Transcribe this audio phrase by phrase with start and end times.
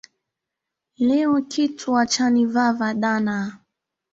[0.97, 3.37] Leo kitwa chanivava dhana